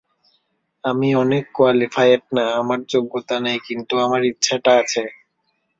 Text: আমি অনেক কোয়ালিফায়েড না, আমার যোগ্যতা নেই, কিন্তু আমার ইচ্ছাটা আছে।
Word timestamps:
আমি 0.83 1.09
অনেক 1.15 1.43
কোয়ালিফায়েড 1.55 2.23
না, 2.37 2.45
আমার 2.55 2.79
যোগ্যতা 2.85 3.35
নেই, 3.39 3.57
কিন্তু 3.67 3.93
আমার 3.97 4.21
ইচ্ছাটা 4.25 4.71
আছে। 4.81 5.03